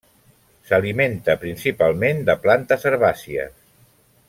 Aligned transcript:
S'alimenta 0.69 1.35
principalment 1.43 2.23
de 2.31 2.37
plantes 2.47 2.89
herbàcies. 2.93 3.55